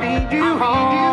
[0.00, 1.07] feed you home.